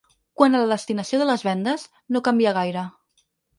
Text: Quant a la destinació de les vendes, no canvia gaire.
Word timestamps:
Quant 0.41 0.55
a 0.59 0.61
la 0.63 0.69
destinació 0.71 1.19
de 1.23 1.27
les 1.31 1.45
vendes, 1.49 1.85
no 2.17 2.25
canvia 2.31 2.57
gaire. 2.61 2.89